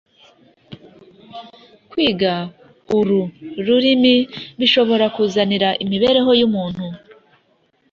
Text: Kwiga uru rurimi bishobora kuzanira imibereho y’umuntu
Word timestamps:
Kwiga 1.89 2.33
uru 2.97 3.21
rurimi 3.65 4.15
bishobora 4.59 5.05
kuzanira 5.15 5.69
imibereho 5.83 6.31
y’umuntu 6.39 6.85